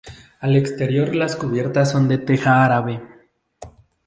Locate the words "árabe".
2.65-3.03